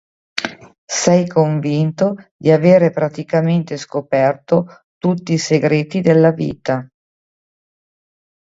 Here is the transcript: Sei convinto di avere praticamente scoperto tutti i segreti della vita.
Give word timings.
Sei 0.91 1.27
convinto 1.27 2.15
di 2.35 2.49
avere 2.49 2.89
praticamente 2.89 3.77
scoperto 3.77 4.81
tutti 4.97 5.33
i 5.33 5.37
segreti 5.37 6.01
della 6.01 6.31
vita. 6.31 6.89